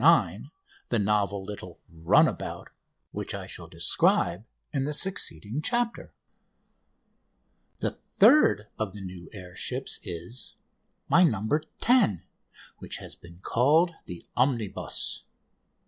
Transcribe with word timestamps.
9," 0.01 0.49
the 0.89 0.97
novel 0.97 1.43
little 1.45 1.79
"runabout," 1.87 2.69
which 3.11 3.35
I 3.35 3.45
shall 3.45 3.67
describe 3.67 4.45
in 4.73 4.85
the 4.85 4.95
succeeding 4.95 5.61
chapter. 5.61 6.11
The 7.81 7.91
third 7.91 8.65
of 8.79 8.93
the 8.95 9.01
new 9.01 9.29
air 9.31 9.55
ships 9.55 9.99
is 10.01 10.55
My 11.07 11.23
"No. 11.23 11.47
10," 11.81 12.23
which 12.79 12.97
has 12.97 13.15
been 13.15 13.41
called 13.41 13.93
"The 14.05 14.25
Omnibus." 14.35 15.23